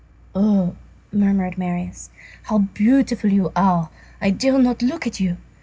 "Oh!" 0.33 0.77
murmured 1.13 1.59
Marius, 1.59 2.09
"how 2.45 2.57
beautiful 2.73 3.31
you 3.31 3.51
are! 3.55 3.91
I 4.19 4.31
dare 4.31 4.57
not 4.57 4.81
look 4.81 5.05
at 5.05 5.19
you. 5.19 5.37